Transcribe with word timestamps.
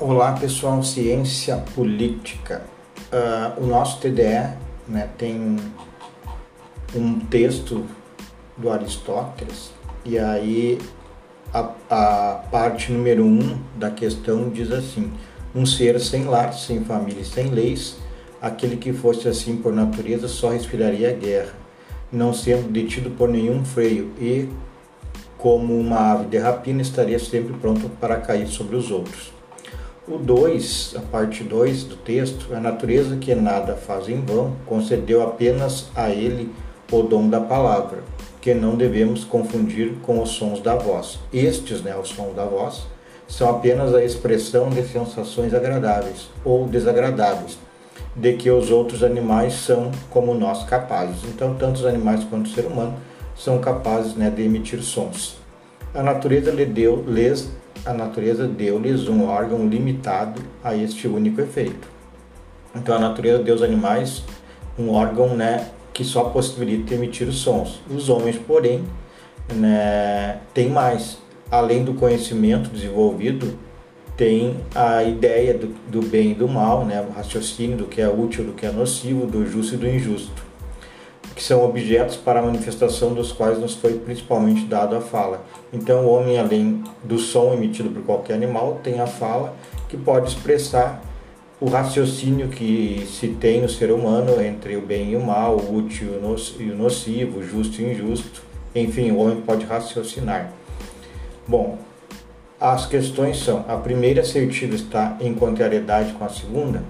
Olá 0.00 0.30
pessoal, 0.30 0.80
ciência 0.80 1.56
política. 1.74 2.62
Uh, 3.12 3.64
o 3.64 3.66
nosso 3.66 4.00
TDE 4.00 4.56
né, 4.86 5.08
tem 5.18 5.56
um 6.94 7.18
texto 7.18 7.84
do 8.56 8.70
Aristóteles 8.70 9.72
e 10.04 10.16
aí 10.16 10.78
a, 11.52 11.72
a 11.90 12.34
parte 12.48 12.92
número 12.92 13.24
um 13.24 13.58
da 13.74 13.90
questão 13.90 14.48
diz 14.50 14.70
assim: 14.70 15.10
um 15.52 15.66
ser 15.66 15.98
sem 15.98 16.26
lar, 16.26 16.54
sem 16.54 16.84
família 16.84 17.24
sem 17.24 17.48
leis, 17.48 17.96
aquele 18.40 18.76
que 18.76 18.92
fosse 18.92 19.26
assim 19.26 19.56
por 19.56 19.72
natureza 19.72 20.28
só 20.28 20.50
respiraria 20.50 21.10
a 21.10 21.12
guerra, 21.12 21.54
não 22.12 22.32
sendo 22.32 22.70
detido 22.70 23.10
por 23.10 23.28
nenhum 23.28 23.64
freio 23.64 24.12
e 24.20 24.48
como 25.36 25.76
uma 25.76 26.12
ave 26.12 26.26
de 26.26 26.38
rapina 26.38 26.82
estaria 26.82 27.18
sempre 27.18 27.52
pronto 27.54 27.88
para 28.00 28.18
cair 28.18 28.46
sobre 28.46 28.76
os 28.76 28.92
outros. 28.92 29.37
O 30.10 30.16
2, 30.16 30.94
a 30.96 31.00
parte 31.00 31.44
2 31.44 31.84
do 31.84 31.96
texto, 31.96 32.54
a 32.54 32.60
natureza 32.60 33.16
que 33.16 33.34
nada 33.34 33.74
faz 33.74 34.08
em 34.08 34.22
vão, 34.22 34.56
concedeu 34.64 35.22
apenas 35.22 35.90
a 35.94 36.08
ele 36.08 36.50
o 36.90 37.02
dom 37.02 37.28
da 37.28 37.42
palavra, 37.42 37.98
que 38.40 38.54
não 38.54 38.74
devemos 38.74 39.22
confundir 39.22 39.96
com 40.00 40.22
os 40.22 40.30
sons 40.30 40.62
da 40.62 40.74
voz. 40.74 41.18
Estes, 41.30 41.82
né, 41.82 41.94
os 41.94 42.08
sons 42.08 42.34
da 42.34 42.46
voz, 42.46 42.86
são 43.28 43.50
apenas 43.50 43.94
a 43.94 44.02
expressão 44.02 44.70
de 44.70 44.82
sensações 44.84 45.52
agradáveis 45.52 46.30
ou 46.42 46.66
desagradáveis, 46.66 47.58
de 48.16 48.32
que 48.32 48.50
os 48.50 48.70
outros 48.70 49.02
animais 49.02 49.52
são 49.52 49.90
como 50.08 50.32
nós 50.32 50.64
capazes. 50.64 51.22
Então, 51.24 51.54
tanto 51.54 51.80
os 51.80 51.84
animais 51.84 52.24
quanto 52.24 52.46
o 52.46 52.54
ser 52.54 52.64
humano 52.64 52.94
são 53.36 53.58
capazes 53.58 54.14
né, 54.14 54.30
de 54.30 54.40
emitir 54.40 54.82
sons. 54.82 55.36
A 55.94 56.02
natureza 56.02 56.50
lhe 56.50 56.64
deu, 56.64 57.04
lhes 57.06 57.50
a 57.84 57.92
natureza 57.92 58.46
deu-lhes 58.46 59.08
um 59.08 59.26
órgão 59.26 59.68
limitado 59.68 60.40
a 60.62 60.76
este 60.76 61.06
único 61.06 61.40
efeito. 61.40 61.88
Então 62.74 62.94
a 62.94 62.98
natureza 62.98 63.42
deu 63.42 63.54
aos 63.54 63.62
animais 63.62 64.24
um 64.78 64.90
órgão 64.90 65.34
né, 65.34 65.68
que 65.92 66.04
só 66.04 66.24
possibilita 66.24 66.94
emitir 66.94 67.28
os 67.28 67.38
sons. 67.38 67.80
Os 67.90 68.08
homens, 68.08 68.36
porém, 68.36 68.84
né, 69.54 70.38
têm 70.54 70.68
mais. 70.68 71.18
Além 71.50 71.82
do 71.82 71.94
conhecimento 71.94 72.68
desenvolvido, 72.68 73.58
tem 74.16 74.56
a 74.74 75.02
ideia 75.02 75.54
do, 75.54 75.68
do 75.88 76.02
bem 76.02 76.32
e 76.32 76.34
do 76.34 76.46
mal, 76.46 76.84
né, 76.84 77.00
o 77.08 77.12
raciocínio 77.12 77.78
do 77.78 77.86
que 77.86 78.00
é 78.00 78.08
útil, 78.08 78.44
do 78.44 78.52
que 78.52 78.66
é 78.66 78.70
nocivo, 78.70 79.26
do 79.26 79.46
justo 79.46 79.74
e 79.74 79.78
do 79.78 79.88
injusto 79.88 80.48
que 81.38 81.44
são 81.44 81.64
objetos 81.64 82.16
para 82.16 82.40
a 82.40 82.42
manifestação 82.42 83.14
dos 83.14 83.30
quais 83.30 83.60
nos 83.60 83.76
foi 83.76 83.94
principalmente 83.94 84.64
dado 84.64 84.96
a 84.96 85.00
fala. 85.00 85.46
Então, 85.72 86.04
o 86.04 86.08
homem, 86.08 86.36
além 86.36 86.82
do 87.04 87.16
som 87.16 87.52
emitido 87.52 87.90
por 87.90 88.02
qualquer 88.02 88.34
animal, 88.34 88.80
tem 88.82 88.98
a 88.98 89.06
fala 89.06 89.54
que 89.88 89.96
pode 89.96 90.26
expressar 90.30 91.00
o 91.60 91.66
raciocínio 91.66 92.48
que 92.48 93.06
se 93.06 93.28
tem 93.28 93.60
no 93.60 93.68
ser 93.68 93.92
humano 93.92 94.42
entre 94.42 94.76
o 94.76 94.80
bem 94.80 95.12
e 95.12 95.16
o 95.16 95.24
mal, 95.24 95.56
o 95.58 95.76
útil 95.76 96.20
e 96.58 96.70
o 96.70 96.76
nocivo, 96.76 97.38
o 97.38 97.42
justo 97.44 97.80
e 97.80 97.84
o 97.84 97.92
injusto. 97.92 98.42
Enfim, 98.74 99.12
o 99.12 99.18
homem 99.18 99.40
pode 99.40 99.64
raciocinar. 99.64 100.50
Bom, 101.46 101.78
as 102.60 102.84
questões 102.84 103.38
são: 103.38 103.64
a 103.68 103.76
primeira 103.76 104.22
assertiva 104.22 104.74
está 104.74 105.16
em 105.20 105.32
contrariedade 105.34 106.14
com 106.14 106.24
a 106.24 106.28
segunda? 106.28 106.82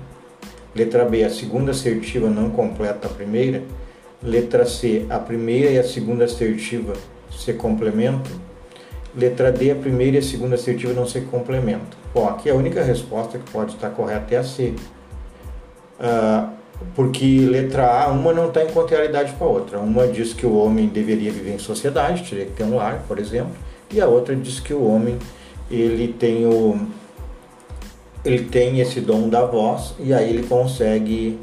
Letra 0.74 1.04
B, 1.04 1.22
a 1.22 1.28
segunda 1.28 1.72
assertiva 1.72 2.30
não 2.30 2.48
completa 2.48 3.08
a 3.08 3.10
primeira? 3.10 3.62
Letra 4.22 4.66
C, 4.66 5.06
a 5.08 5.18
primeira 5.18 5.70
e 5.70 5.78
a 5.78 5.84
segunda 5.84 6.24
assertiva 6.24 6.94
se 7.30 7.52
complementam. 7.52 8.32
Letra 9.16 9.50
D, 9.50 9.70
a 9.70 9.76
primeira 9.76 10.16
e 10.16 10.18
a 10.18 10.22
segunda 10.22 10.56
assertiva 10.56 10.92
não 10.92 11.06
se 11.06 11.20
complementam. 11.22 11.98
Bom, 12.12 12.28
aqui 12.28 12.50
a 12.50 12.54
única 12.54 12.82
resposta 12.82 13.38
que 13.38 13.50
pode 13.50 13.74
estar 13.74 13.90
correta 13.90 14.34
é 14.34 14.38
a 14.38 14.44
C. 14.44 14.74
Uh, 16.00 16.58
porque 16.94 17.40
letra 17.40 18.04
A, 18.04 18.08
uma 18.08 18.32
não 18.32 18.48
está 18.48 18.62
em 18.64 18.68
contrariedade 18.68 19.32
com 19.32 19.44
a 19.44 19.48
outra. 19.48 19.78
Uma 19.78 20.06
diz 20.06 20.32
que 20.32 20.46
o 20.46 20.56
homem 20.56 20.86
deveria 20.86 21.30
viver 21.30 21.54
em 21.54 21.58
sociedade, 21.58 22.28
teria 22.28 22.46
que 22.46 22.52
ter 22.52 22.64
um 22.64 22.76
lar, 22.76 23.04
por 23.06 23.18
exemplo, 23.18 23.52
e 23.90 24.00
a 24.00 24.06
outra 24.06 24.34
diz 24.34 24.60
que 24.60 24.72
o 24.72 24.84
homem 24.84 25.18
ele 25.70 26.12
tem 26.12 26.46
o 26.46 26.78
ele 28.24 28.44
tem 28.44 28.80
esse 28.80 29.00
dom 29.00 29.28
da 29.28 29.44
voz 29.44 29.94
e 29.98 30.12
aí 30.12 30.28
ele 30.28 30.46
consegue 30.46 31.38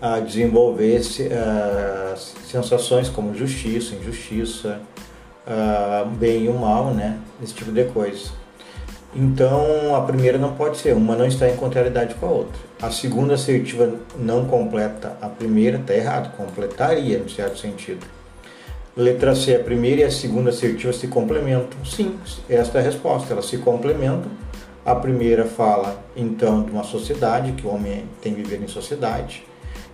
a 0.00 0.18
desenvolver 0.20 1.00
uh, 1.00 2.18
sensações 2.46 3.08
como 3.08 3.34
justiça, 3.34 3.94
injustiça, 3.94 4.80
uh, 5.46 6.08
bem 6.08 6.44
e 6.44 6.48
o 6.48 6.54
mal, 6.54 6.94
né? 6.94 7.18
Esse 7.42 7.54
tipo 7.54 7.70
de 7.70 7.84
coisa. 7.84 8.30
Então 9.14 9.94
a 9.94 10.00
primeira 10.02 10.38
não 10.38 10.54
pode 10.54 10.78
ser, 10.78 10.94
uma 10.94 11.16
não 11.16 11.26
está 11.26 11.48
em 11.48 11.56
contrariedade 11.56 12.14
com 12.14 12.26
a 12.26 12.30
outra. 12.30 12.60
A 12.80 12.90
segunda 12.90 13.34
assertiva 13.34 13.92
não 14.16 14.46
completa 14.46 15.16
a 15.20 15.28
primeira, 15.28 15.78
está 15.78 15.94
errado, 15.94 16.34
completaria 16.36 17.18
no 17.18 17.28
certo 17.28 17.58
sentido. 17.58 18.06
Letra 18.96 19.34
C, 19.34 19.54
a 19.54 19.60
primeira 19.60 20.02
e 20.02 20.04
a 20.04 20.10
segunda 20.10 20.50
assertiva 20.50 20.92
se 20.92 21.08
complementam. 21.08 21.84
Sim, 21.84 22.18
esta 22.48 22.78
é 22.78 22.80
a 22.80 22.84
resposta, 22.84 23.32
elas 23.32 23.46
se 23.46 23.58
complementam. 23.58 24.30
A 24.84 24.94
primeira 24.94 25.44
fala 25.44 26.02
então 26.16 26.62
de 26.62 26.70
uma 26.70 26.84
sociedade, 26.84 27.52
que 27.52 27.66
o 27.66 27.70
homem 27.70 28.04
tem 28.22 28.34
que 28.34 28.42
viver 28.42 28.62
em 28.62 28.68
sociedade. 28.68 29.44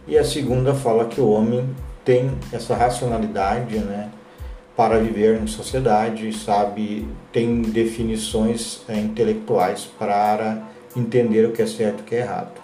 E 0.06 0.16
a 0.16 0.24
segunda 0.24 0.74
fala 0.74 1.06
que 1.06 1.20
o 1.20 1.28
homem 1.28 1.68
tem 2.04 2.30
essa 2.52 2.76
racionalidade, 2.76 3.78
né, 3.78 4.10
para 4.76 4.98
viver 4.98 5.40
em 5.40 5.46
sociedade, 5.46 6.32
sabe, 6.32 7.08
tem 7.32 7.62
definições 7.62 8.82
é, 8.88 8.98
intelectuais 8.98 9.88
para 9.98 10.62
entender 10.94 11.46
o 11.46 11.52
que 11.52 11.62
é 11.62 11.66
certo 11.66 12.00
e 12.00 12.02
o 12.02 12.04
que 12.04 12.14
é 12.14 12.20
errado. 12.20 12.60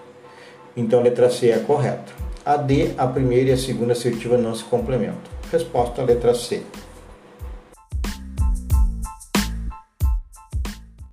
Então 0.77 1.01
a 1.01 1.03
letra 1.03 1.31
C 1.31 1.49
é 1.49 1.55
a 1.55 1.61
correta. 1.61 2.13
A 2.45 2.57
D, 2.57 2.93
a 2.99 3.07
primeira 3.07 3.51
e 3.51 3.53
a 3.53 3.57
segunda 3.57 3.93
assertiva 3.93 4.37
não 4.37 4.55
se 4.55 4.65
complementam. 4.65 5.19
Resposta 5.51 6.03
a 6.03 6.05
letra 6.05 6.35
C. 6.35 6.63